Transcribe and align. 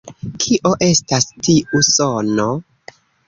Kio 0.43 0.71
estas 0.85 1.27
tiu 1.47 1.83
sono? 1.91 2.49